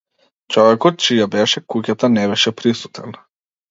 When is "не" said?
2.19-2.29